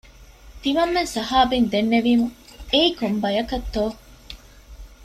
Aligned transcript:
ތިމަންމެން 0.61 1.09
ޞަޙާބީން 1.13 1.67
ދެންނެވީމު، 1.73 2.25
އެއީ 2.71 2.89
ކޮން 2.99 3.17
ބަޔަކަށްތޯ 3.23 3.83